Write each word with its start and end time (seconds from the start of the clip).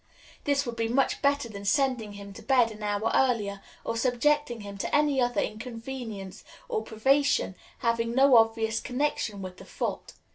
This 0.45 0.65
would 0.65 0.75
be 0.75 0.87
much 0.87 1.21
better 1.21 1.47
than 1.47 1.63
sending 1.63 2.13
him 2.13 2.33
to 2.33 2.41
bed 2.41 2.71
an 2.71 2.81
hour 2.81 3.11
earlier, 3.13 3.61
or 3.83 3.95
subjecting 3.95 4.61
him 4.61 4.75
to 4.79 4.95
any 4.95 5.21
other 5.21 5.39
inconvenience 5.41 6.43
or 6.67 6.81
privation 6.81 7.53
having 7.81 8.15
no 8.15 8.35
obvious 8.37 8.79
connection 8.79 9.43
with 9.43 9.57
the 9.57 9.65
fault. 9.65 10.13